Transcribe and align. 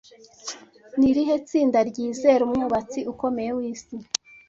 Ni 0.97 1.05
irihe 1.11 1.35
tsinda 1.47 1.79
ryizera 1.89 2.41
Umwubatsi 2.47 2.99
Ukomeye 3.11 3.51
w'isi 3.57 3.95